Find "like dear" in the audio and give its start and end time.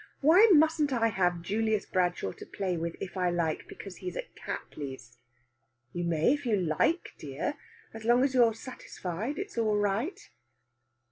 6.55-7.53